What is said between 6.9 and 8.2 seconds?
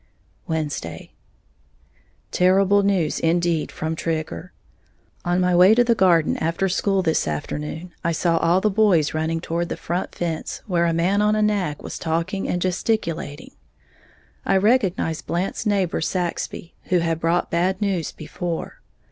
this afternoon, I